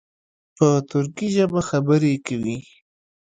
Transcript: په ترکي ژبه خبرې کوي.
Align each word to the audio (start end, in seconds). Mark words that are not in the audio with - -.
په 0.57 0.67
ترکي 0.91 1.27
ژبه 1.35 1.61
خبرې 1.69 2.13
کوي. 2.27 2.57